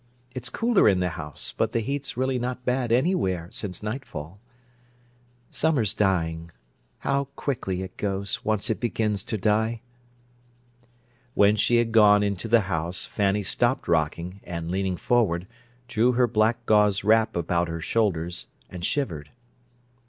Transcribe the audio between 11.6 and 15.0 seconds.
had gone into the house, Fanny stopped rocking, and, leaning